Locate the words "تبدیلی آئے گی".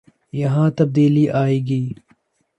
0.77-1.83